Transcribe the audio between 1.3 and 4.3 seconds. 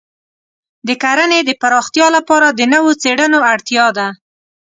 د پراختیا لپاره د نوو څېړنو اړتیا ده.